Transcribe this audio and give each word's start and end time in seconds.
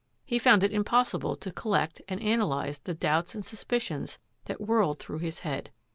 He 0.25 0.39
found 0.39 0.63
it 0.63 0.73
impossible 0.73 1.35
to 1.35 1.51
collect 1.51 2.01
and 2.07 2.19
analyse 2.19 2.79
the 2.79 2.95
doubts 2.95 3.35
and 3.35 3.45
suspicions 3.45 4.17
that 4.45 4.59
whirled 4.59 4.97
through 4.97 5.19
his 5.19 5.41
head. 5.41 5.69